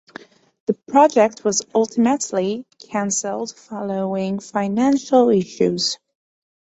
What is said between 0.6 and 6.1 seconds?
The project was ultimately canceled following financial issues.